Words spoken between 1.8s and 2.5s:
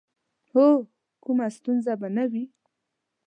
به نه وي.